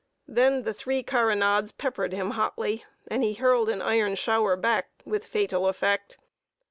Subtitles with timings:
[0.27, 5.23] Then the three carronades peppered him hotly; and he hurled an iron shower back with
[5.27, 6.17] fatal effect.